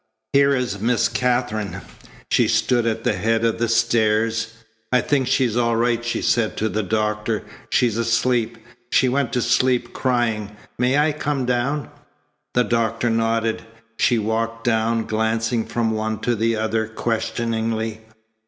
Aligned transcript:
"Here 0.33 0.55
is 0.55 0.79
Miss 0.79 1.07
Katherine." 1.07 1.81
She 2.31 2.47
stood 2.47 2.87
at 2.87 3.03
the 3.03 3.13
head 3.13 3.45
of 3.45 3.59
the 3.59 3.69
stairs. 3.69 4.51
"I 4.91 4.99
think 4.99 5.27
she's 5.27 5.55
all 5.55 5.75
right," 5.75 6.03
she 6.03 6.23
said 6.23 6.57
to 6.57 6.69
the 6.69 6.81
doctor. 6.81 7.43
"She's 7.69 7.97
asleep. 7.99 8.57
She 8.91 9.07
went 9.07 9.31
to 9.33 9.43
sleep 9.43 9.93
crying. 9.93 10.57
May 10.79 10.97
I 10.97 11.11
come 11.11 11.45
down?" 11.45 11.91
The 12.55 12.63
doctor 12.63 13.11
nodded. 13.11 13.63
She 13.99 14.17
walked 14.17 14.63
down, 14.63 15.05
glancing 15.05 15.65
from 15.67 15.91
one 15.91 16.17
to 16.21 16.35
the 16.35 16.55
other 16.55 16.87
questioningly. 16.87 18.01